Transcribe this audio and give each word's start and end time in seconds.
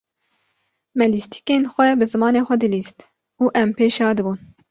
Me 0.97 1.05
lîstîkên 1.13 1.63
xwe 1.73 1.87
bi 1.99 2.05
zimanê 2.13 2.41
xwe 2.47 2.55
dilîst 2.61 2.99
û 3.43 3.45
em 3.61 3.69
pê 3.77 3.87
şa 3.97 4.09
dibûn. 4.17 4.37